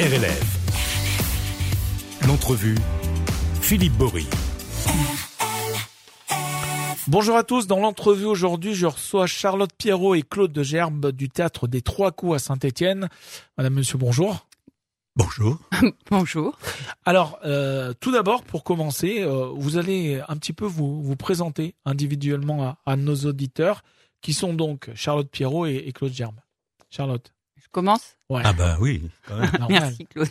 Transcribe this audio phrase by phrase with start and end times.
[0.00, 0.56] RLF.
[2.26, 2.78] L'entrevue,
[3.60, 4.26] Philippe Bory.
[7.06, 11.28] Bonjour à tous, dans l'entrevue aujourd'hui, je reçois Charlotte Pierrot et Claude de Gerbe du
[11.28, 13.10] théâtre des Trois Coups à Saint-Étienne.
[13.58, 14.46] Madame, monsieur, bonjour.
[15.16, 15.58] Bonjour.
[16.10, 16.58] Bonjour.
[17.04, 21.74] Alors, euh, tout d'abord, pour commencer, euh, vous allez un petit peu vous, vous présenter
[21.84, 23.82] individuellement à, à nos auditeurs,
[24.22, 26.40] qui sont donc Charlotte Pierrot et, et Claude Gerbe.
[26.88, 27.34] Charlotte.
[27.70, 28.42] Je commence Ouais.
[28.44, 29.00] Ah bah oui.
[29.28, 29.50] quand même.
[29.60, 29.68] normal.
[29.82, 30.28] Merci Claude.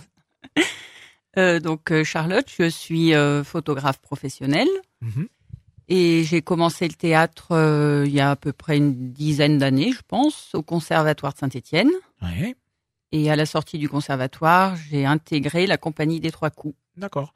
[1.37, 4.67] Euh, donc euh, Charlotte, je suis euh, photographe professionnelle
[5.01, 5.27] Mhm.
[5.87, 9.93] et j'ai commencé le théâtre euh, il y a à peu près une dizaine d'années,
[9.93, 11.91] je pense, au Conservatoire de Saint-Étienne.
[12.21, 12.55] Ouais,
[13.13, 17.33] Et à la sortie du conservatoire, j'ai intégré la compagnie des Trois Coups, d'accord.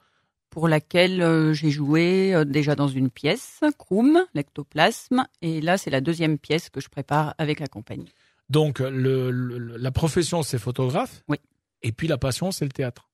[0.49, 5.91] pour laquelle euh, j'ai joué euh, déjà dans une pièce, Kroom, l'ectoplasme, et là c'est
[5.91, 8.12] la deuxième pièce que je prépare avec la compagnie.
[8.50, 11.24] Donc, le, le- la profession, c'est photographe.
[11.28, 11.38] Oui.
[11.82, 13.10] Et puis la passion, c'est le théâtre.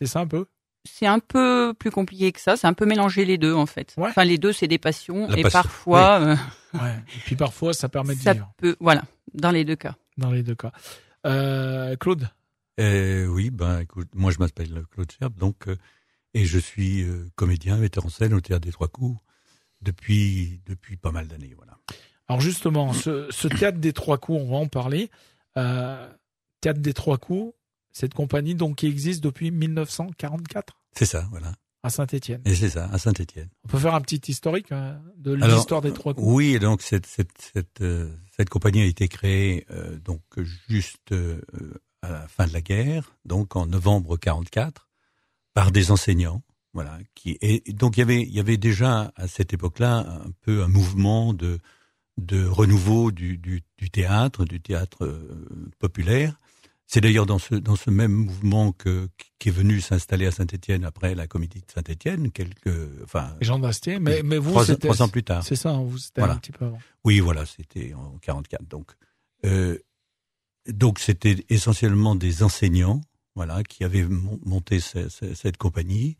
[0.00, 0.46] C'est ça un peu?
[0.88, 3.92] C'est un peu plus compliqué que ça, c'est un peu mélanger les deux en fait.
[3.96, 4.08] Ouais.
[4.10, 6.36] Enfin les deux c'est des passions La et passion, parfois euh,
[6.74, 6.94] Ouais.
[7.16, 9.02] Et puis parfois, ça permet de ça vivre peut voilà,
[9.34, 9.96] dans les deux cas.
[10.16, 10.70] dans les deux cas.
[11.26, 12.28] Euh, Claude?
[12.78, 15.76] Euh, oui, ben écoute, moi je m'appelle Claude Serbe, donc euh,
[16.34, 19.18] et je suis euh, comédien, metteur en scène au théâtre des Trois Coups
[19.82, 21.78] depuis depuis pas mal d'années, voilà.
[22.28, 25.10] Alors justement, ce, ce théâtre des trois coups, on va en parler.
[25.56, 26.08] Euh,
[26.60, 27.54] théâtre des trois coups,
[27.92, 31.52] cette compagnie donc qui existe depuis 1944 C'est ça, voilà.
[31.82, 32.42] à Saint-Étienne.
[32.44, 33.48] Et c'est ça, à Saint-Étienne.
[33.64, 36.26] On peut faire un petit historique hein, de l'histoire des trois coups.
[36.28, 40.20] Oui, donc cette cette cette euh, cette compagnie a été créée euh, donc
[40.68, 41.14] juste
[42.02, 44.88] à la fin de la guerre, donc en novembre 44,
[45.54, 46.42] par des enseignants,
[46.74, 46.98] voilà.
[47.14, 50.62] Qui et donc il y avait il y avait déjà à cette époque-là un peu
[50.62, 51.60] un mouvement de
[52.18, 55.46] de renouveau du du, du théâtre, du théâtre euh,
[55.78, 56.38] populaire.
[56.88, 59.08] C'est d'ailleurs dans ce dans ce même mouvement que
[59.40, 62.70] qui est venu s'installer à Saint-Étienne après la Comédie de Saint-Étienne, quelques
[63.02, 65.42] enfin Jean Dastier, mais, mais vous, trois, c'était, trois ans plus tard.
[65.44, 66.34] c'est ça, hein, vous, c'était Voilà.
[66.34, 66.78] un petit peu avant.
[67.04, 68.62] Oui, voilà, c'était en 44.
[68.68, 68.92] Donc,
[69.44, 69.78] euh,
[70.68, 73.00] donc c'était essentiellement des enseignants,
[73.34, 76.16] voilà, qui avaient mon- monté ce- ce- cette compagnie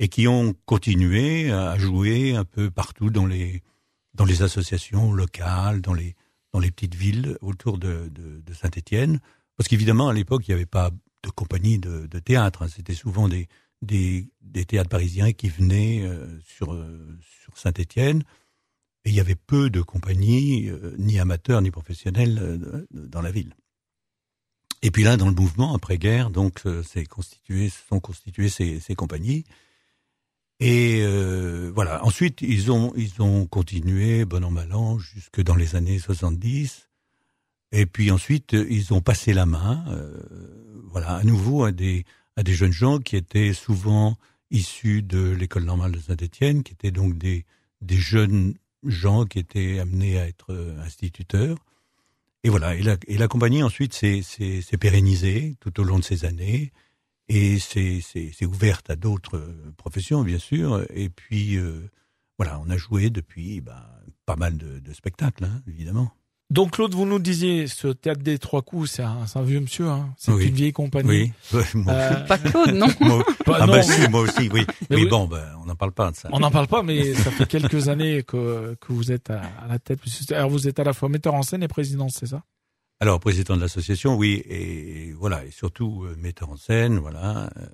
[0.00, 3.62] et qui ont continué à jouer un peu partout dans les
[4.18, 6.14] dans les associations locales, dans les
[6.52, 9.20] dans les petites villes autour de, de, Saint-Étienne,
[9.56, 10.90] parce qu'évidemment à l'époque il n'y avait pas
[11.22, 12.68] de compagnie de, de théâtre, hein.
[12.68, 13.48] c'était souvent des,
[13.80, 18.24] des des théâtres parisiens qui venaient euh, sur euh, sur Saint-Étienne.
[19.04, 23.30] Et il y avait peu de compagnies, euh, ni amateurs ni professionnels, euh, dans la
[23.30, 23.54] ville.
[24.82, 26.62] Et puis là, dans le mouvement après-guerre, donc,
[27.08, 29.44] constitué, sont constituées ces, ces compagnies.
[30.60, 32.04] Et euh, voilà.
[32.04, 36.88] Ensuite, ils ont ils ont continué, bon an mal an, jusque dans les années 70.
[37.72, 40.18] Et puis ensuite, ils ont passé la main, euh,
[40.90, 42.04] voilà, à nouveau à des
[42.36, 44.16] à des jeunes gens qui étaient souvent
[44.50, 47.44] issus de l'école normale de Saint-Étienne, qui étaient donc des
[47.82, 48.54] des jeunes
[48.84, 51.58] gens qui étaient amenés à être euh, instituteurs.
[52.44, 56.24] Et voilà, et la, et la compagnie ensuite s'est pérennisée tout au long de ces
[56.24, 56.72] années
[57.28, 60.84] et c'est ouverte à d'autres euh, professions bien sûr.
[60.94, 61.88] Et puis euh,
[62.38, 63.90] voilà, on a joué depuis bah,
[64.26, 66.10] pas mal de, de spectacles hein, évidemment.
[66.50, 70.14] Donc Claude, vous nous disiez, ce théâtre des trois coups, c'est un, vieux monsieur, hein,
[70.16, 70.46] c'est Oui.
[70.46, 71.30] une vieille compagnie.
[71.52, 74.64] Oui, Euh, Pas Claude, non moi- bah, ah non, bah si, moi aussi, oui.
[74.88, 75.08] Mais Mais, oui.
[75.10, 76.30] bon, bah, on n'en parle pas de ça.
[76.32, 79.68] On n'en parle pas, mais ça fait quelques années que, que vous êtes à, à
[79.68, 80.00] la tête.
[80.30, 82.42] Alors vous êtes à la fois metteur en scène et président, c'est ça?
[83.00, 87.48] Alors, président de l'association, oui, et voilà, et surtout euh, metteur en scène, voilà.
[87.56, 87.66] euh,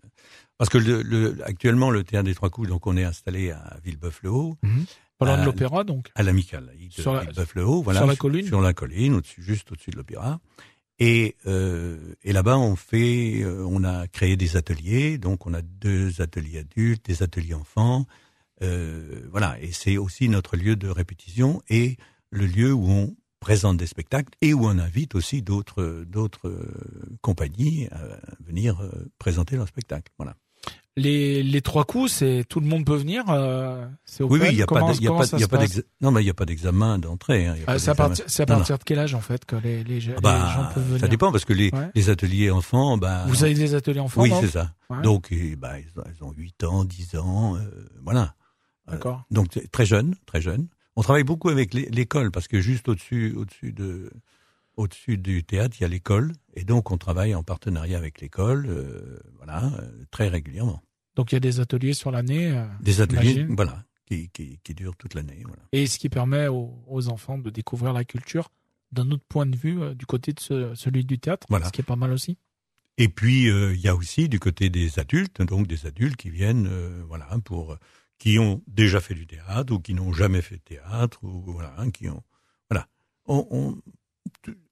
[0.58, 3.78] Parce que le, le- actuellement, le théâtre des Trois Coups, donc on est installé à
[3.84, 4.56] Villebeuf-le-Haut,
[5.18, 6.10] Pas loin de Euh, l'opéra, donc.
[6.14, 8.00] à l'amicale Sur la- Villebeuf-le-Haut, voilà.
[8.00, 10.40] sur la colline Sur la colline, au-dessus, juste au-dessus de l'opéra.
[10.98, 15.62] Et, euh, et là-bas, on fait, euh, on a créé des ateliers, donc on a
[15.62, 18.06] deux ateliers adultes, des ateliers enfants,
[18.62, 19.56] euh, voilà.
[19.60, 21.96] Et c'est aussi notre lieu de répétition et
[22.30, 27.16] le lieu où on présente des spectacles et où on invite aussi d'autres d'autres euh,
[27.20, 28.00] compagnies à
[28.42, 30.10] venir euh, présenter leurs spectacles.
[30.18, 30.34] Voilà.
[30.96, 33.24] Les, les trois coups, c'est tout le monde peut venir.
[33.28, 34.42] euh, c'est Oui, open?
[34.48, 35.42] oui, il y a pas, Comment- de- il y a comment pas, ça il y
[35.42, 35.70] a se pas passe?
[35.76, 37.46] d'exa- non, mais il y a pas d'examen d'entrée.
[37.48, 38.60] hein, Ah, C'est à, partir- à non.
[38.62, 41.00] de quel âge en fait que les, les, Ah bah, gens peuvent venir?
[41.00, 41.90] ça dépend parce que les, Ouais.
[41.96, 44.72] les ateliers enfants, bah, Vous avez des ateliers enfants oui, c'est ça.
[44.88, 45.02] Ouais.
[45.02, 47.60] Donc, bah, ils, ont, ils ont 8 ans, 10 ans, euh,
[48.02, 48.34] voilà.
[48.88, 49.24] D'accord.
[49.32, 50.68] Donc, très jeune, très jeune.
[50.96, 54.10] On travaille beaucoup avec l'é- l'école parce que juste au-dessus, au-dessus de,
[54.76, 58.66] au-dessus du théâtre, il y a l'école et donc on travaille en partenariat avec l'école,
[58.68, 60.82] euh, voilà, euh, très régulièrement.
[61.16, 62.50] Donc il y a des ateliers sur l'année.
[62.50, 65.62] euh, Des ateliers, voilà, qui, qui, qui durent toute l'année, voilà.
[65.72, 68.50] Et ce qui permet aux, aux enfants de découvrir la culture
[68.92, 71.66] d'un autre point de vue euh, du côté de ce- celui du théâtre, Voilà.
[71.66, 72.36] ce qui est pas mal aussi.
[72.98, 76.68] Et puis il y a aussi du côté des adultes, donc des adultes qui viennent,
[77.08, 77.76] voilà, pour
[78.24, 81.74] qui ont déjà fait du théâtre ou qui n'ont jamais fait de théâtre ou voilà,
[81.76, 82.22] hein, qui ont,
[82.70, 82.86] voilà,
[83.26, 83.76] on, on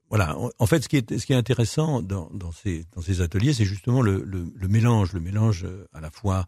[0.09, 0.35] voilà.
[0.59, 3.53] En fait, ce qui est ce qui est intéressant dans, dans ces dans ces ateliers,
[3.53, 6.47] c'est justement le, le, le, mélange, le mélange à la fois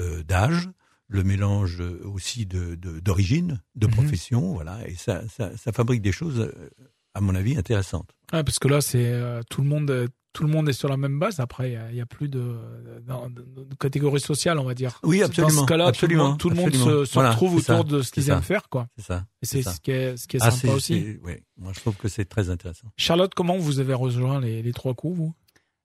[0.00, 0.68] euh, d'âge,
[1.06, 3.92] le mélange aussi de d'origine, de, Mhm.
[3.92, 6.70] profession, voilà, et ça, ça ça fabrique des choses, euh,
[7.14, 8.10] à mon avis, intéressantes.
[8.32, 10.88] Ouais, parce que là, c'est euh, tout le monde, euh, tout le monde est sur
[10.88, 11.40] la même base.
[11.40, 14.98] Après, il y a- plus de, de, de- de catégorie sociale, on va dire.
[15.02, 17.04] Oui, Dans absolument, ce cas-là, absolument, tout le monde, tout le monde absolument.
[17.04, 18.86] se, se Voilà, retrouve autour ça, de ce qu'ils aiment faire, quoi.
[18.96, 19.24] C'est ça.
[19.42, 19.72] Et c'est ça.
[19.72, 20.94] ce qui est, ce qui est Ah, sympa aussi.
[21.20, 21.42] c'est- ouais.
[21.58, 22.88] Moi, je trouve que c'est très intéressant.
[22.96, 25.34] Charlotte, comment vous avez rejoint les, les trois coups, vous?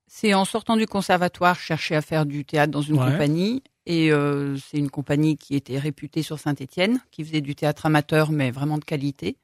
[0.07, 3.11] C'est en sortant du conservatoire, je cherchais à faire du théâtre dans une Ouais.
[3.11, 3.63] compagnie.
[3.87, 8.31] Et euh, c'est une compagnie qui était réputée sur Saint-Étienne, qui faisait du théâtre amateur,
[8.31, 9.37] mais vraiment de qualité.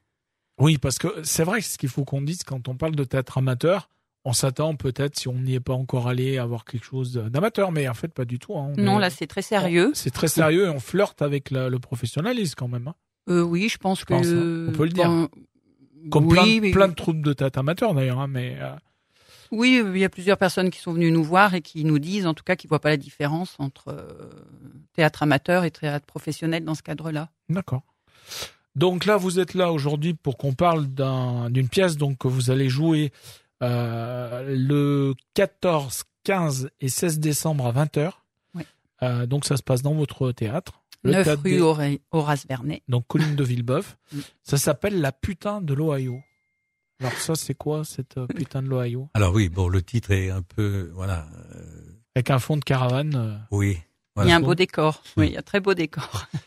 [0.60, 3.04] Oui, parce que c'est vrai que ce qu'il faut qu'on dise quand on parle de
[3.04, 3.90] théâtre amateur,
[4.26, 7.72] on s'attend peut-être, si on n'y est pas encore allé, à avoir quelque chose d'amateur,
[7.72, 8.56] mais en fait, pas du tout.
[8.58, 8.72] hein.
[8.78, 9.92] On Non, est- là, c'est très sérieux.
[9.96, 12.88] C'est très sérieux et on flirte avec la- le professionnalisme quand même.
[12.88, 12.96] hein.
[13.30, 14.14] Euh, oui, je pense que.
[14.14, 14.66] pense, hein.
[14.70, 15.28] On peut le dire.
[16.10, 18.74] Comme oui, plein, mais- plein de troupes de théâtre amateur d'ailleurs, mais euh,
[19.52, 22.26] Oui, il y a plusieurs personnes qui sont venues nous voir et qui nous disent,
[22.26, 24.30] en tout cas, qu'ils voient pas la différence entre euh,
[24.94, 27.30] théâtre amateur et théâtre professionnel dans ce cadre-là.
[27.50, 27.82] D'accord.
[28.76, 32.50] Donc là, vous êtes là aujourd'hui pour qu'on parle d'un- d'une pièce donc que vous
[32.50, 33.12] allez jouer
[33.62, 38.12] euh, le 14, 15 et 16 décembre à 20h.
[38.56, 38.66] Ouais.
[39.04, 40.82] Euh, donc ça se passe dans votre théâtre.
[41.04, 42.84] Le 9 théâtre rue des- Hora- Horace Vernet.
[42.88, 43.98] donc colline de Villebeuf.
[44.14, 44.20] Mm.
[44.44, 46.22] Ça s'appelle La putain de l'Ohio.
[47.00, 49.10] Alors ça, c'est quoi cette euh, putain de l'Ohio?
[49.16, 51.26] Alors oui, bon, le titre est un peu, voilà,
[51.56, 51.64] euh,
[52.16, 53.16] Avec un fond de caravane.
[53.16, 53.80] euh, oui.
[54.22, 55.02] Il y a un beau décor.
[55.18, 56.28] Oui, il y a un très beau décor.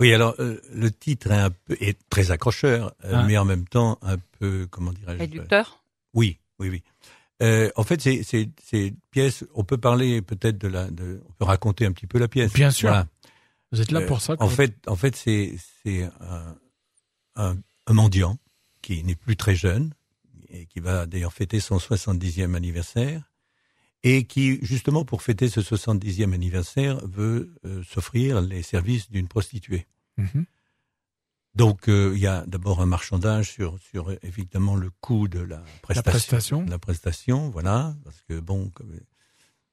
[0.00, 3.22] Oui, alors euh, le titre est un peu est très accrocheur, euh, Ah.
[3.28, 5.20] mais en même temps un peu, comment dirais-je?
[5.20, 5.84] Réducteur?
[6.14, 6.82] Oui, oui, oui.
[7.42, 9.44] Euh, en fait, c'est c'est c'est pièce.
[9.54, 12.52] On peut parler peut-être de la, de, on peut raconter un petit peu la pièce.
[12.52, 12.88] Bien sûr.
[12.90, 13.06] Voilà.
[13.72, 14.34] Vous êtes là Euh, pour ça.
[14.34, 14.48] En quoi.
[14.50, 16.56] fait, en fait, c'est c'est un,
[17.36, 17.56] un,
[17.86, 18.38] un mendiant
[18.82, 19.92] qui n'est plus très jeune
[20.48, 23.22] et qui va d'ailleurs fêter son 70e anniversaire
[24.04, 29.86] et qui, justement, pour fêter ce 70e anniversaire, veut euh, s'offrir les services d'une prostituée.
[30.18, 30.44] Mhm.
[31.54, 35.56] Donc, euh, il y a d'abord un marchandage sur, sur évidemment le coût de la
[35.58, 36.10] La prestation.
[36.10, 36.62] prestation.
[36.64, 38.98] de la prestation, voilà, parce que bon, comme-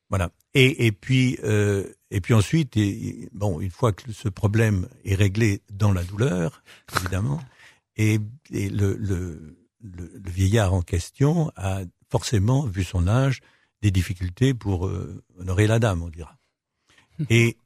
[0.09, 0.29] voilà.
[0.53, 5.15] Et, et puis, euh, et puis ensuite, et- bon, une fois que ce problème est
[5.15, 6.61] réglé dans la douleur,
[6.97, 7.41] évidemment,
[7.97, 8.19] et,
[8.51, 13.39] et le, le, le, le vieillard en question a forcément, vu son âge,
[13.81, 16.37] des difficultés pour euh, honorer la dame, on dira.
[17.29, 17.57] Et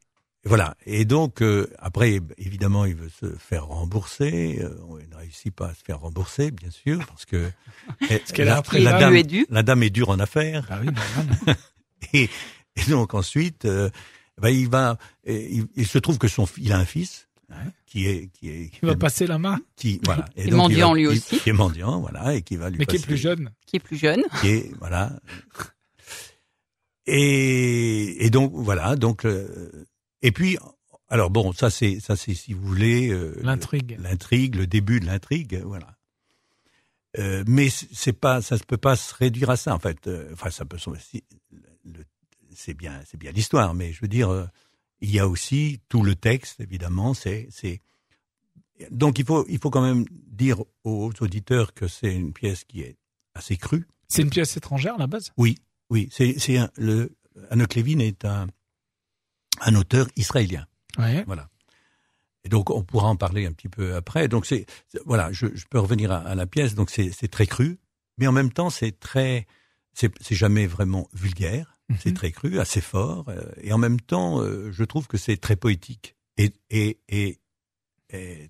[0.45, 0.75] voilà.
[0.85, 4.59] Et donc, euh, après, évidemment, il veut se faire rembourser.
[4.61, 7.49] Euh, il ne réussit pas à se faire rembourser, bien sûr, parce que
[8.33, 8.99] qu'elle a la, appris la là.
[8.99, 10.65] dame, la dame est dure en affaires.
[10.69, 11.55] Bah oui, normal.
[12.13, 12.29] Et,
[12.75, 13.89] et donc ensuite, euh,
[14.39, 17.55] bah, il va, il, il se trouve que son, il a un fils Ouais.
[17.85, 20.89] qui est, qui est, Il va passer la main, qui, voilà, Et donc, il mendiant,
[20.89, 21.39] va- lui aussi.
[21.39, 23.51] qui est mendiant, voilà, et qui va lui mais qui est plus jeune.
[23.67, 24.23] Qui est plus jeune.
[24.41, 25.11] qui est, voilà.
[27.07, 29.85] Et, et donc voilà, donc euh,
[30.25, 30.57] et puis
[31.07, 33.95] alors bon, ça c'est ça c'est si vous voulez euh, L'intrigue.
[33.99, 35.97] l'intrigue, le début de l'intrigue, voilà.
[37.17, 40.07] Euh, mais c'est pas, ça ne peut pas se réduire à ça en fait.
[40.07, 40.77] Euh, Enfin, ça peut.
[42.53, 44.49] C'est bien, c'est bien l'histoire, mais je veux dire,
[45.01, 47.13] il y a aussi tout le texte, évidemment.
[47.13, 47.81] C'est, c'est.
[48.91, 52.81] Donc il faut, il faut quand même dire aux auditeurs que c'est une pièce qui
[52.81, 52.97] est
[53.33, 53.87] assez crue.
[54.07, 55.31] C'est une pièce étrangère à la base?
[55.37, 55.57] Oui,
[55.89, 57.15] oui, c'est, c'est un, le
[57.49, 58.47] Anouk Levin est un,
[59.61, 60.65] un auteur israélien.
[60.97, 61.23] Ouais.
[61.25, 61.49] Voilà.
[62.43, 64.27] Et donc on pourra en parler un petit peu après.
[64.27, 64.65] Donc c'est
[65.05, 66.75] voilà, je, je peux revenir à, à la pièce.
[66.75, 67.79] Donc c'est très cru,
[68.17, 69.47] mais en même temps c'est très
[69.93, 71.71] c'est jamais vraiment vulgaire.
[71.89, 71.97] Mhm.
[72.01, 75.37] C'est très cru, assez fort, euh, et en même temps euh, je trouve que c'est
[75.37, 77.39] très poétique et et et,
[78.11, 78.49] et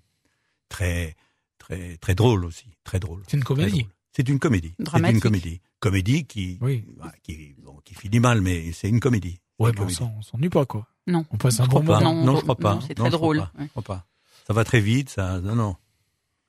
[0.69, 1.15] très
[1.57, 3.23] très très drôle aussi, très drôle.
[3.27, 3.87] C'est une comédie.
[4.13, 4.69] C'est une comédie.
[4.77, 5.21] C'est une Dramatique.
[5.21, 5.61] comédie.
[5.81, 6.85] Comédie qui Oui.
[6.97, 9.39] bah, qui bon, qui finit mal, mais c'est une comédie.
[9.59, 9.95] Ouais, une mais on comédie.
[9.95, 10.85] s'en- on s'ennuie pas, quoi.
[11.07, 11.25] Non.
[11.31, 12.03] On passe un bon crois pas.
[12.03, 12.15] moment.
[12.15, 12.73] Non, Non, je crois pas.
[12.75, 13.37] non, c'est Non, très je crois drôle.
[13.37, 13.51] pas.
[13.59, 13.65] Ouais.
[13.65, 14.05] Je crois pas.
[14.47, 15.39] Ça va très vite, ça.
[15.41, 15.75] Non, non.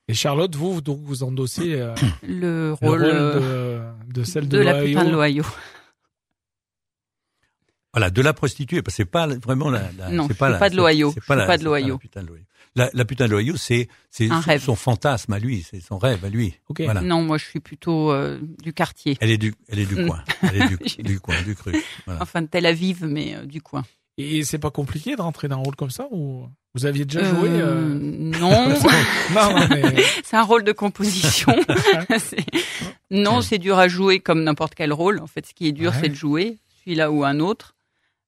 [0.09, 4.57] Et Charlotte, vous, donc, vous endossez euh, Le le rôle, euh, de, de celle de,
[4.57, 5.43] de la putain de l'Ohio.
[7.97, 9.83] Voilà, de la prostituée, parce que c'est pas vraiment la.
[9.97, 11.11] la Non, c'est la- pas de l'Ohio.
[11.13, 11.93] c'est la- pas de l'Ohio.
[11.95, 12.43] La putain de l'Ohio.
[12.75, 14.61] La, la putain de l'Ohio, c'est son, rêve.
[14.63, 16.53] son fantasme à lui, c'est son rêve à lui.
[16.69, 16.81] Ok.
[16.81, 17.01] Voilà.
[17.01, 19.17] Non, moi je suis plutôt euh, du quartier.
[19.19, 21.73] Elle est du, elle est du coin, elle est du, du coin, du cru.
[22.05, 22.21] Voilà.
[22.21, 23.83] Enfin de Tel Aviv, mais euh, du coin.
[24.19, 27.23] Et c'est pas compliqué de rentrer dans un rôle comme ça ou vous aviez déjà
[27.23, 28.69] joué Euh, Non,
[29.33, 31.55] Non, non, mais c'est un rôle de composition.
[33.09, 35.19] Non, c'est dur à jouer comme n'importe quel rôle.
[35.19, 35.97] En fait, ce qui est dur, Ouais.
[36.01, 37.75] c'est de jouer celui-là ou un autre.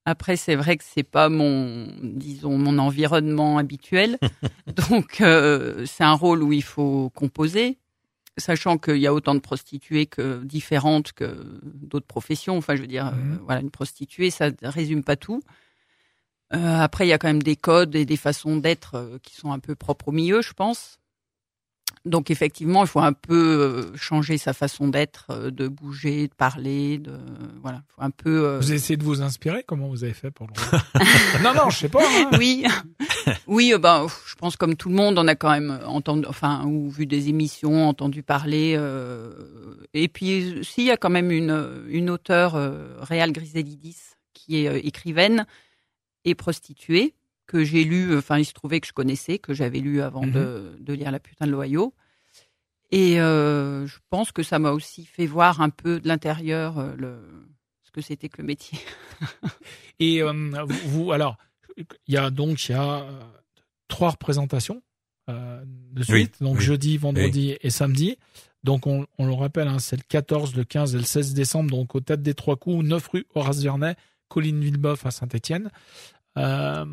[0.09, 4.17] Après, c'est vrai que c'est pas mon, disons, mon environnement habituel.
[4.89, 7.77] Donc, euh, c'est un rôle où il faut composer,
[8.35, 12.57] sachant qu'il y a autant de prostituées que différentes que d'autres professions.
[12.57, 15.43] Enfin, je veux dire, euh, voilà, une prostituée, ça résume pas tout.
[16.55, 19.51] Euh, après, il y a quand même des codes et des façons d'être qui sont
[19.51, 20.99] un peu propres au milieu, je pense.
[22.05, 23.35] Donc effectivement, il faut un peu
[23.93, 27.11] euh, changer sa façon d'être, euh, de bouger, de parler, de
[27.61, 28.45] voilà, il faut un peu.
[28.45, 30.53] euh, vous essayez de vous inspirer Comment vous avez fait pour le
[31.43, 31.99] Non, non, je sais pas.
[32.01, 32.29] hein.
[32.39, 32.65] oui,
[33.47, 36.89] oui, ben, je pense comme tout le monde, on a quand même entendu, enfin, ou
[36.89, 38.75] vu des émissions, entendu parler.
[38.77, 39.33] euh,
[39.93, 43.97] et puis, s'il y a quand même une, une auteure, euh, Réal Griselidis,
[44.33, 45.45] qui est écrivaine
[46.25, 47.13] et prostituée,
[47.49, 50.31] que j'ai lu, enfin, il se trouvait que je connaissais, que j'avais lu avant Mhm.
[50.31, 51.93] de, de lire La putain de l'Ohio.
[52.91, 56.95] Et euh, je pense que ça m'a aussi fait voir un peu de l'intérieur euh,
[56.95, 57.19] le,
[57.83, 58.77] ce que c'était que le métier.
[59.99, 60.31] Et euh,
[60.67, 61.37] vous, vous- alors,
[61.77, 63.19] il y a donc il y a euh,
[63.87, 64.81] trois représentations
[65.29, 66.63] euh, de suite, Oui, donc oui.
[66.63, 68.17] jeudi, vendredi et samedi.
[68.63, 71.71] Donc on, on le rappelle, hein, c'est le 14, le 15 et le 16 décembre,
[71.71, 75.69] donc au Tête des Trois Coups, 9 rue Horace Vernet, Colline Villeboeuf à Saint-Étienne.
[76.37, 76.85] Euh,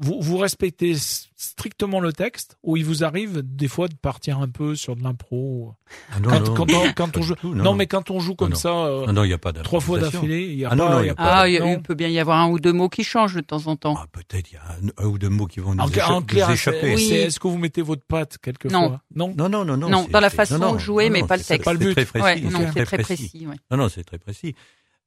[0.00, 0.94] vous, vous respectez
[1.36, 5.02] strictement le texte ou il vous arrive des fois de partir un peu sur de
[5.02, 5.74] l'impro
[6.10, 8.10] Ah non, quand, non, quand on, quand pas on du joue tout, non, mais quand
[8.10, 8.56] on joue comme non.
[8.56, 10.76] ça euh, Non, non, il n'y a pas trois fois d'affilée, il y a Ah
[10.76, 11.72] non, pas, non, il y il y a pas- pas- Ah, il y a- non.
[11.74, 13.94] il peut bien y avoir un ou deux mots qui changent de temps en temps.
[13.98, 16.06] Ah, peut-être il y a un, un ou deux mots qui vont nous, En, écha-
[16.10, 16.94] en nous clair, c'est échapper.
[16.94, 17.12] Oui.
[17.12, 18.98] est-ce que vous mettez votre patte quelquefois Non.
[19.14, 19.34] Non.
[19.36, 19.90] Non, non, non, non.
[19.90, 21.64] Non, c'est- dans la façon de jouer, non, mais non, pas le c'est- texte.
[21.66, 21.94] Pas le c'est but.
[21.96, 23.46] c'est très précis.
[23.70, 24.54] Non, non, c'est très précis.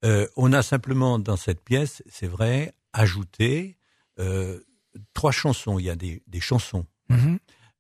[0.04, 3.78] Euh, on a simplement dans cette pièce, c'est vrai, ajouté
[4.20, 4.60] euh,
[5.14, 5.80] trois chansons.
[5.80, 6.86] Il y a des, des chansons.
[7.10, 7.40] Mhm.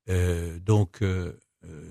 [0.09, 1.33] Euh, donc, euh,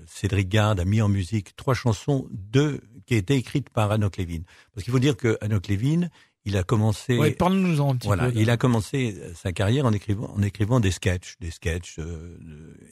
[0.07, 4.41] Cédric Garde a mis en musique trois chansons, deux qui étaient écrites par Anouk Levin.
[4.73, 6.09] Parce qu'il faut dire que Anouk Levin,
[6.45, 7.17] il a commencé.
[7.17, 8.39] Ouais, Parle-nous en un petit Voilà, peu.
[8.39, 12.37] il a commencé sa carrière en écrivant, en écrivant des sketchs, des sketchs, euh,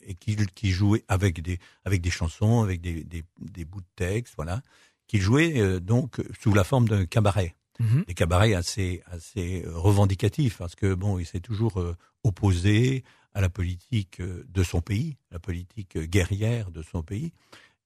[0.02, 3.86] et qui, qui jouait avec des, avec des chansons, avec des, des, des bouts de
[3.96, 4.60] texte, voilà,
[5.06, 8.04] qu'il jouait euh, donc sous la forme d'un cabaret, Mhm.
[8.06, 13.02] des cabarets assez, assez euh, revendicatifs, parce que bon, il s'est toujours euh, opposé
[13.34, 17.32] à la politique euh, de son pays, la politique guerrière de son pays.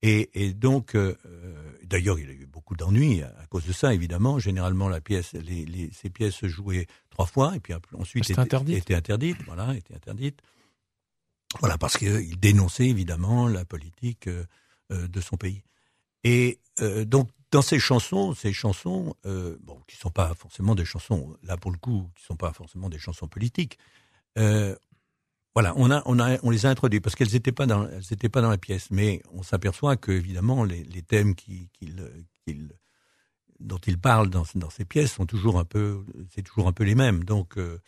[0.03, 1.17] Et, et donc, euh,
[1.83, 4.39] d'ailleurs, il a eu beaucoup d'ennuis à, à cause de ça, évidemment.
[4.39, 8.39] Généralement, la pièce, les, les, ces pièces se jouaient trois fois, et puis ensuite étaient
[8.39, 8.91] interdite.
[8.91, 9.43] interdites.
[9.47, 10.41] Voilà, étaient interdites.
[11.61, 14.45] Voilà, parce qu'il dénonçait évidemment la politique euh,
[14.91, 15.63] de son pays.
[16.23, 20.85] Et euh, donc, dans ces chansons, ces chansons, euh, bon, qui sont pas forcément des
[20.85, 23.79] chansons, là pour le coup, qui sont pas forcément des chansons politiques,
[24.39, 24.77] euh,
[25.55, 28.13] voilà, on a, on a, on les a introduits parce qu'elles n'étaient pas dans, elles
[28.13, 32.09] étaient pas dans la pièce, mais on s'aperçoit que évidemment les, les thèmes qui, qu'il,
[32.45, 32.71] qu'il,
[33.59, 36.85] dont il parle dans, dans ces pièces sont toujours un peu, c'est toujours un peu
[36.85, 37.25] les mêmes.
[37.25, 37.81] Donc euh,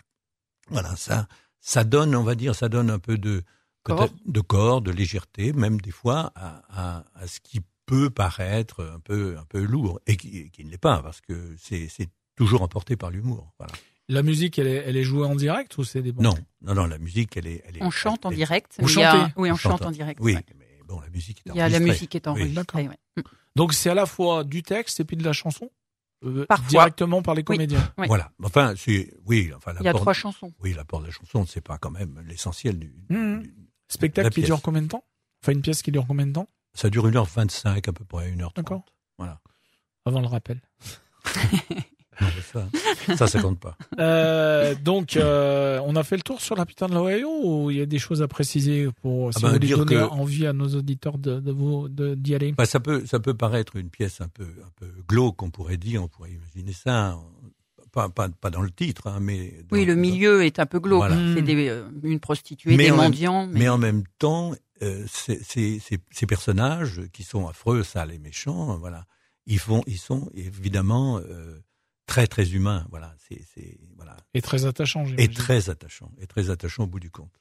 [0.69, 1.29] voilà, ça,
[1.61, 3.45] ça donne, on va dire, ça donne un peu de
[3.83, 4.11] Corps.
[4.27, 7.61] de corps, de légèreté, même des fois à, à, à ce qui
[7.91, 11.55] peut paraître un peu, un peu lourd et qui, qui ne l'est pas parce que
[11.59, 13.53] c'est, c'est toujours emporté par l'humour.
[13.59, 13.73] Voilà.
[14.09, 16.25] La musique, elle est, elle est jouée en direct ou c'est des bandes?
[16.25, 18.77] Non, non, non, la musique, elle est, elle est On chante en elle- direct.
[18.79, 19.33] Vous a- chantez?
[19.37, 19.83] Oui, on, On chante chante.
[19.87, 20.21] en direct.
[20.23, 20.45] Oui, ouais.
[20.59, 21.91] mais bon, la musique est Il y a la enregistrée.
[21.91, 22.33] musique est Oui.
[22.33, 22.89] enregistrée.
[22.89, 22.99] ouais.
[23.17, 23.21] Mm.
[23.57, 25.71] Donc c'est à la fois du texte et puis de la chanson
[26.25, 26.69] euh, Parfois.
[26.69, 27.93] directement par les comédiens.
[27.99, 28.07] Oui.
[28.09, 28.31] Voilà.
[28.43, 28.75] Enfin,
[29.27, 30.53] oui, enfin, Il y a trois chansons.
[30.61, 33.43] Oui, l'apport de la chanson, c'est pas quand même l'essentiel du, Mhm.
[33.43, 33.55] du-
[33.89, 34.47] Spectacle La qui pièce.
[34.47, 35.05] dure combien de temps?
[35.43, 36.49] Enfin une pièce qui dure combien de temps?
[36.75, 38.57] Ça dure 1h25 à peu près, 1h30.
[38.57, 38.85] D'accord.
[39.19, 39.41] Voilà.
[40.07, 40.61] Avant le rappel.
[42.21, 42.69] Non, ça,
[43.17, 43.79] ça, ça compte pas.
[43.99, 47.79] Euh, donc euh, on a fait le tour sur la putain de l'Ohio ou il
[47.79, 50.47] y a des choses à préciser pour si Ah ben, vous dire donner que- envie
[50.47, 52.53] à nos auditeurs de, de vous d'y aller?
[52.53, 55.79] Bah, ça peut, ça peut paraître une pièce un peu, un peu glauque, on pourrait
[55.79, 57.19] dire, on pourrait imaginer ça.
[57.93, 59.63] Pas, pas, pas dans le titre, hein, mais.
[59.69, 61.09] dans- Oui, le dans- milieu est un peu glauque.
[61.09, 61.17] Voilà.
[61.35, 63.47] C'est des, euh, une prostituée, Mais des même- mendiants.
[63.47, 68.13] mais- Mais en même temps, euh, ces, ces, ces, ces personnages qui sont affreux, sales
[68.13, 69.07] et méchants, voilà,
[69.47, 71.59] ils font, ils sont évidemment euh,
[72.07, 75.05] très très humains, voilà, c'est, c'est voilà, Et très attachant.
[75.19, 77.33] et très attachants, et très attachants au bout du compte.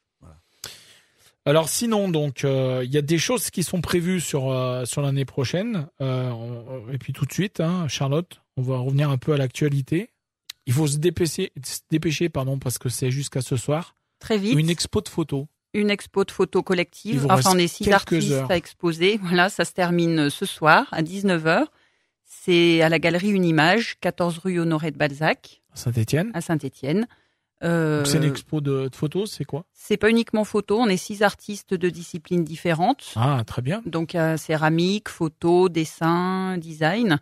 [1.45, 5.01] Alors sinon, donc euh, il y a des choses qui sont prévues sur euh, sur
[5.01, 5.87] l'année prochaine.
[6.01, 9.37] Euh, on- et puis tout de suite, hein, Charlotte, on va revenir un peu à
[9.37, 10.09] l'actualité.
[10.69, 13.95] Il faut se dépêcher, se dépêcher, pardon, parce que c'est jusqu'à ce soir.
[14.19, 14.57] Très vite.
[14.57, 15.45] Une expo de photos.
[15.73, 16.63] une expo de photos
[17.17, 18.51] vous Enfin, on est six artistes heures.
[18.51, 19.19] à exposer.
[19.23, 21.65] Voilà, ça se termine ce soir à 19h.
[22.25, 26.31] C'est à la galerie Une Image, 14 rue Honoré de Balzac, Saint-Étienne.
[26.33, 27.07] à Saint-Étienne.
[27.63, 29.65] Euh, C'est une expo de, de photos, c'est quoi?
[29.73, 33.11] C'est pas uniquement photo, on est six artistes de disciplines différentes.
[33.15, 33.81] Ah, très bien.
[33.85, 37.19] Donc céramique, photo, dessin, design.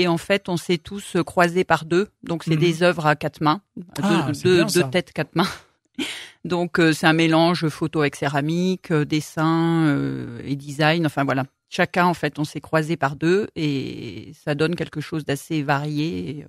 [0.00, 2.08] Et en fait, on s'est tous croisés par deux.
[2.22, 2.60] Donc c'est Mhm.
[2.60, 3.60] des œuvres à quatre mains,
[4.02, 5.46] Ah, deux, têtes, quatre mains.
[6.44, 11.06] Donc euh, c'est un mélange photo avec céramique, euh, dessin euh, et design.
[11.06, 15.24] Enfin voilà, chacun en fait, on s'est croisés par deux et ça donne quelque chose
[15.24, 16.40] d'assez varié,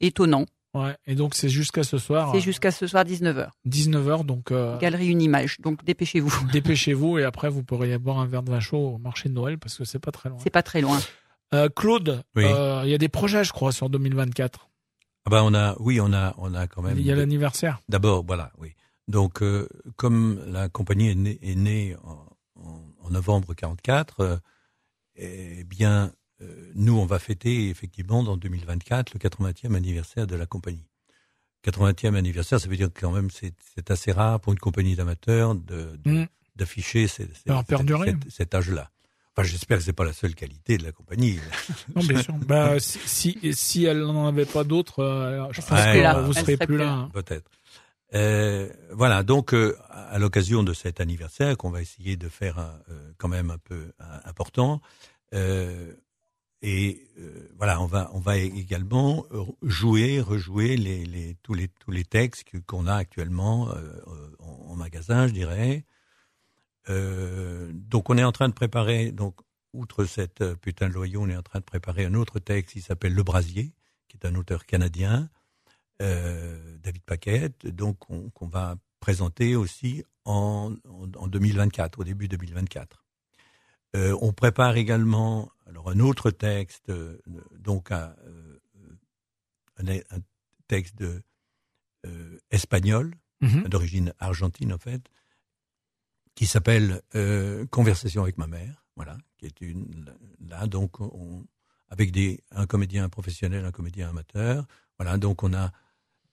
[0.00, 0.46] et, étonnant.
[0.74, 0.96] Ouais.
[1.06, 2.30] Et donc c'est jusqu'à ce soir.
[2.32, 3.48] C'est jusqu'à ce soir 19h.
[3.66, 5.58] 19h, donc Galerie Une Image.
[5.60, 6.46] Donc dépêchez-vous.
[6.52, 9.34] dépêchez-vous et après vous pourrez y boire un verre de vin chaud au marché de
[9.34, 10.38] Noël parce que c'est pas très loin.
[10.42, 10.98] C'est pas très loin.
[11.54, 12.44] Euh, Claude, Oui.
[12.44, 14.68] euh, il y a des projets, je crois, sur 2024.
[15.26, 16.98] Ah ben on a, oui, on a, on a quand même.
[16.98, 17.80] Il y a l'anniversaire.
[17.88, 18.74] D'abord, voilà, oui.
[19.08, 22.26] Donc, euh, comme la compagnie est née, est née en,
[22.62, 24.36] en- en novembre 44, euh,
[25.16, 26.12] eh bien,
[26.74, 30.86] nous, on va fêter effectivement dans 2024 le 80e anniversaire de la compagnie.
[31.66, 35.54] 80e anniversaire, ça veut dire que quand même c'est assez rare pour une compagnie d'amateurs
[35.56, 37.06] de, de- d'afficher
[37.48, 38.10] Alors, perdurer.
[38.22, 38.90] cet, cet âge-là.
[39.38, 41.38] Enfin, j'espère que c'est pas la seule qualité de la compagnie.
[41.94, 42.34] Non, bien sûr.
[42.34, 46.20] bah, si, si, si elle n'en avait pas d'autres, euh, je pense Ouais, que là.
[46.22, 46.92] vous serez plus là.
[46.92, 47.10] hein.
[47.12, 47.48] Peut-être.
[48.14, 52.80] Euh, voilà, donc euh, à l'occasion de cet anniversaire qu'on va essayer de faire un,
[52.90, 53.92] euh, quand même un peu
[54.24, 54.80] important,
[55.34, 55.92] euh,
[56.62, 59.24] et euh, voilà, on va on va également
[59.62, 63.68] jouer, rejouer les, les tous les tous les textes qu'on a actuellement
[64.40, 65.84] en, en magasin, je dirais.
[66.90, 69.36] Euh, donc on est en train de préparer donc
[69.74, 72.72] outre cette euh, putain de loyau, on est en train de préparer un autre texte
[72.72, 73.72] qui s'appelle Le Brasier,
[74.08, 75.28] qui est un auteur canadien
[76.00, 82.28] euh, David Paquette, donc on- qu'on va présenter aussi en, en, en 2024, au début
[82.28, 83.04] 2024.
[83.96, 86.90] Euh, on prépare également alors un autre texte,
[87.58, 88.14] donc un,
[89.78, 90.20] un, un
[90.68, 91.22] texte de,
[92.50, 93.68] espagnol, Mhm.
[93.68, 95.02] d'origine argentine en fait,
[96.38, 100.14] qui s'appelle euh, Conversation avec ma mère, voilà, qui est une
[100.48, 101.44] là donc on,
[101.88, 104.64] avec des un comédien professionnel, un comédien amateur,
[104.98, 105.72] voilà donc on a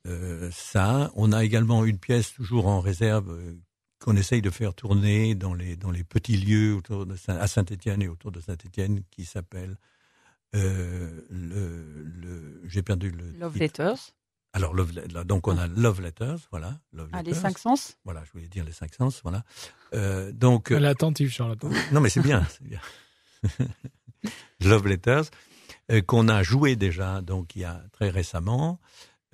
[0.05, 3.55] euh, ça, on a également une pièce toujours en réserve euh,
[3.98, 7.48] qu'on essaye de faire tourner dans les dans les petits lieux autour de Saint- à
[7.48, 9.75] Saint-Étienne et autour de Saint-Étienne qui s'appelle
[10.53, 13.63] le, le j'ai perdu le Love titre.
[13.81, 14.13] Letters.
[14.55, 14.94] Alors Love
[15.25, 17.41] donc on a Love Letters, voilà, Love Ah, les Letters.
[17.41, 17.98] cinq sens.
[18.05, 19.44] Voilà, je voulais dire les cinq sens, voilà.
[19.94, 21.61] Euh, donc Elle est attentive, Charlotte.
[21.91, 22.79] non, mais c'est bien, c'est bien.
[24.61, 25.25] Love Letters,
[25.91, 28.79] euh, qu'on a joué déjà, donc il y a très récemment.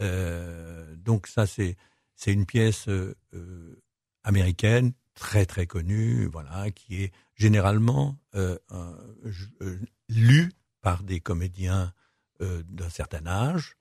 [0.01, 1.77] Euh, donc ça, c'est
[2.15, 3.79] c'est une pièce euh, euh,
[4.23, 9.77] américaine très très connue, voilà, qui est généralement euh, euh,
[10.09, 11.93] lue par des comédiens
[12.41, 13.77] euh, d'un certain âge,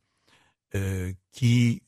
[0.74, 1.82] euh, qui,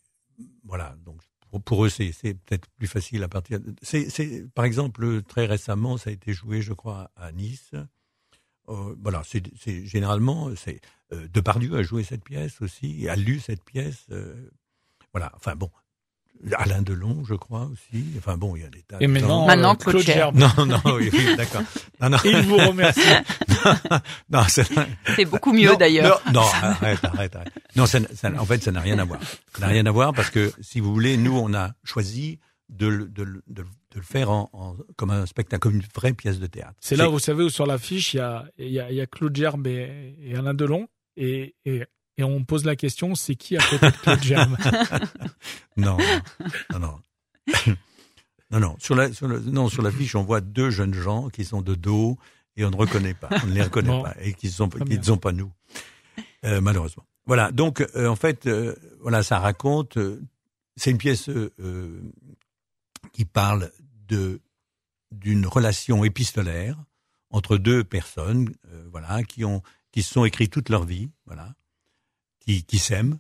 [0.65, 1.21] voilà, donc
[1.65, 3.61] pour, eux, c'est peut-être plus facile à partir.
[3.61, 7.73] de- c'est, par exemple, très récemment, ça a été joué, je crois, à Nice.
[8.69, 9.43] Euh, voilà, c'est,
[9.87, 10.81] généralement, c'est
[11.13, 14.07] euh, Depardieu a joué cette pièce aussi, a lu cette pièce.
[14.11, 14.51] euh,
[15.13, 15.71] voilà, enfin bon,
[16.57, 18.05] Alain Delon, je crois aussi.
[18.19, 18.97] Enfin bon, il y a des tas.
[19.01, 19.47] Et de maintenant, gens.
[19.47, 20.35] Maintenant, euh, Claude Claude.
[20.35, 21.63] Non, non, oui, oui, d'accord.
[22.01, 23.01] Non, non, Il vous remercie.
[24.31, 24.67] non, c'est,
[25.17, 26.21] C'est beaucoup mieux d'ailleurs.
[26.27, 27.53] Non, non, arrête, arrête, arrête.
[27.77, 29.21] Non, ça, ça- en fait, ça n'a rien à voir.
[29.55, 32.87] Ça n'a rien à voir parce que, si vous voulez, nous, on a choisi de,
[32.89, 35.85] le- de, le- de, le- de le faire en, en- comme un spectacle, comme une
[35.95, 36.75] vraie pièce de théâtre.
[36.81, 39.07] C'est là, vous savez, où sur l'affiche, il y a, y, a, il y a
[39.07, 40.89] Claude Gerbe et, et Alain Delon.
[41.17, 41.85] Et, et,
[42.19, 44.57] et on pose la question, c'est qui à côté de Claude Gerbe
[45.77, 45.97] Non,
[46.73, 47.01] non, non.
[48.51, 48.77] Non, non.
[48.79, 51.75] Sur la, sur le, non, sur l'affiche, on voit deux jeunes gens qui sont de
[51.75, 52.19] dos
[52.55, 53.31] et on ne reconnaît pas.
[53.43, 54.03] On ne les reconnaît Bon.
[54.03, 55.51] pas et qui sont, ne sont pas nous.
[56.45, 57.07] Euh, malheureusement.
[57.25, 57.51] Voilà.
[57.51, 59.97] Donc, euh, en fait, euh, voilà, ça raconte.
[60.77, 61.31] c'est une pièce
[63.13, 63.73] qui parle
[64.07, 64.41] de
[65.13, 66.77] d'une relation épistolaire
[67.31, 68.55] entre deux personnes,
[68.91, 71.55] voilà, qui ont qui se sont écrits toute leur vie, voilà,
[72.45, 73.19] qui qui s'aiment,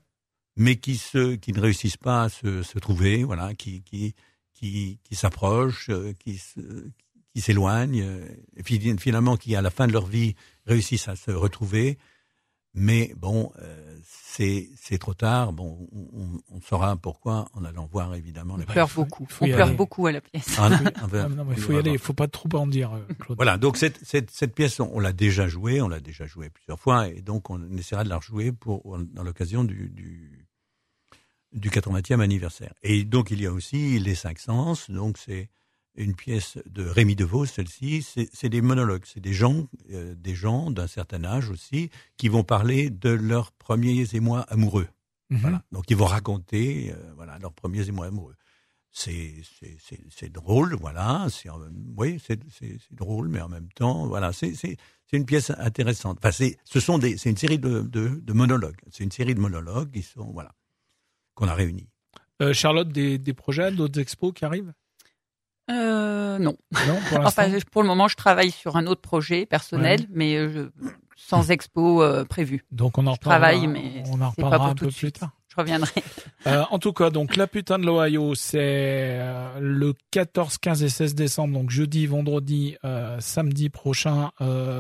[0.57, 4.15] mais qui se qui ne réussissent pas à se, se trouver, voilà, qui qui
[4.55, 6.41] qui s'approchent, euh, qui
[7.35, 10.35] qui s'éloignent, euh, et finalement qui à la fin de leur vie
[10.67, 11.99] réussissent à se retrouver,
[12.75, 15.53] mais bon, euh, c'est c'est trop tard.
[15.53, 19.27] Bon, on, on- on saura pourquoi en allant voir évidemment On pleure beaucoup.
[19.41, 19.77] On pleure aller.
[19.77, 20.57] beaucoup à la pièce.
[20.59, 22.67] Ah, non, Ah, enfin, non, mais il faut y aller, il faut pas trop en
[22.67, 23.37] dire, euh, Claude.
[23.37, 26.49] Voilà, donc cette, cette, cette pièce, on, on l'a déjà jouée, on l'a déjà jouée
[26.51, 30.49] plusieurs fois, et donc on essaiera de la rejouer pour, dans l'occasion du, du,
[31.53, 32.73] du 80e anniversaire.
[32.83, 35.51] Et donc il y a aussi les cinq sens, donc c'est
[35.95, 38.03] une pièce de Rémi DeVos, celle-ci,
[38.33, 42.45] c'est des monologues, c'est des gens, euh, des gens d'un certain âge aussi, qui vont
[42.45, 44.89] parler de leurs premiers émois amoureux.
[45.31, 45.39] Mhm.
[45.39, 45.63] Voilà.
[45.73, 48.37] Donc ils vont raconter, euh, voilà, leurs premiers émois amoureux.
[48.95, 49.43] C'est
[50.31, 51.27] drôle, voilà.
[51.97, 52.39] Oui, c'est
[52.91, 54.77] drôle, mais en même temps, voilà, c'est
[55.13, 56.19] une pièce intéressante.
[56.19, 58.77] Enfin, c'est ce sont des c'est une série de de, de monologues.
[58.91, 60.55] C'est une série de monologues qui sont voilà
[61.35, 61.89] qu'on a réunis.
[62.43, 64.73] Euh, Charlotte, des, des projets, d'autres expos qui arrivent?
[65.71, 66.57] Euh, non.
[66.87, 67.21] Non, pour.
[67.27, 67.47] Enfin,
[67.83, 72.25] le moment, je travaille sur un autre projet personnel, mais euh, je- sans expo euh,
[72.25, 72.65] prévu.
[72.73, 75.31] Donc on en reparlera, travaille, mais on en pas reparlera pour un peu plus tard.
[75.49, 75.91] Je reviendrai.
[76.49, 79.17] Euh, en tout cas, donc la putain de l'Ohio, c'est
[79.61, 82.77] le 14, 15 et 16 décembre, donc jeudi, vendredi,
[83.21, 84.33] samedi prochain,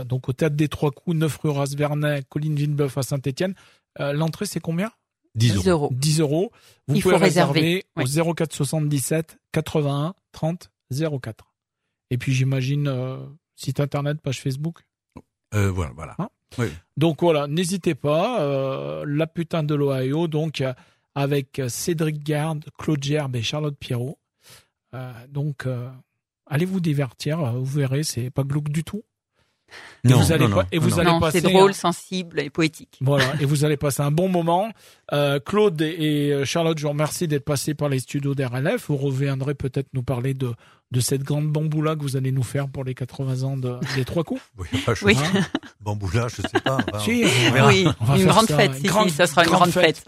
[0.04, 3.54] donc au théâtre des Trois Coups, 9 rue Rasvernet, Colline Villebeuf à Saint-Étienne.
[4.00, 4.90] L'entrée, c'est combien?
[5.34, 5.70] 10 10 euros.
[5.86, 5.88] euros.
[5.92, 6.52] 10 euros.
[6.88, 10.70] Vous Il pouvez faut réserver, réserver au 04 77 81 30
[11.22, 11.52] 04.
[12.10, 13.16] Et puis j'imagine euh,
[13.56, 14.84] site internet, page Facebook.
[15.54, 16.16] Euh, voilà, voilà.
[16.18, 16.28] Hein
[16.96, 18.40] Donc voilà, n'hésitez pas.
[18.42, 20.74] euh, la putain de l'Ohio, donc euh,
[21.14, 24.18] avec Cédric Garde, Claude Gerbe et Charlotte Pierrot.
[24.94, 25.90] Euh, donc euh,
[26.46, 29.02] allez vous divertir, vous verrez, c'est pas glauque du tout.
[30.04, 32.98] Et vous allez pas- et vous allez Non, passer c'est drôle, un- sensible et poétique.
[33.00, 34.70] Voilà, et vous allez passer un bon moment.
[35.12, 38.86] Euh, Claude et et Charlotte, je vous remercie d'être passés par les studios d'RLF.
[38.88, 40.52] Vous reviendrez peut-être nous parler de,
[40.90, 44.04] de cette grande bamboula que vous allez nous faire pour les 80 ans de, des
[44.04, 44.40] trois coups.
[44.58, 45.14] Oui, enfin, je Oui.
[45.14, 45.46] sais pas.
[45.80, 46.78] Bamboula, je sais pas.
[46.88, 47.68] Enfin, Si, on verra.
[47.68, 48.74] Oui, On va une grande ça, fête.
[48.74, 50.04] Si, grande- si, ça sera une grande grande fête.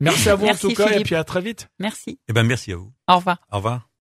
[0.00, 1.68] Merci à vous Merci, en tout cas, et puis à très vite.
[1.78, 2.18] Merci.
[2.28, 2.92] Eh ben, merci à vous.
[3.08, 3.38] Au revoir.
[3.52, 3.88] Au revoir.